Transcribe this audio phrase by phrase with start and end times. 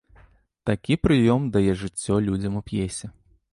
[0.69, 3.15] Такі прыём дае жыццё людзям у п'есе.